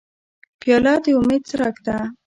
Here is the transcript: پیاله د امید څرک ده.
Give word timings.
پیاله 0.59 0.93
د 1.03 1.05
امید 1.19 1.41
څرک 1.49 1.75
ده. 1.85 1.97